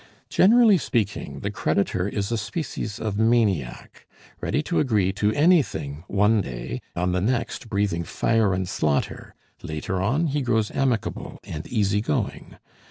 Generally 0.31 0.79
speaking, 0.79 1.41
the 1.41 1.51
creditor 1.51 2.07
is 2.07 2.31
a 2.31 2.35
species 2.39 2.97
of 2.99 3.19
maniac, 3.19 4.07
ready 4.39 4.63
to 4.63 4.79
agree 4.79 5.11
to 5.13 5.31
anything 5.33 6.03
one 6.07 6.41
day, 6.41 6.81
on 6.95 7.11
the 7.11 7.21
next 7.21 7.69
breathing 7.69 8.03
fire 8.03 8.51
and 8.51 8.67
slaughter; 8.67 9.35
later 9.61 10.01
on, 10.01 10.25
he 10.25 10.41
grows 10.41 10.71
amicable 10.71 11.37
and 11.43 11.67
easy 11.67 12.01
going. 12.01 12.57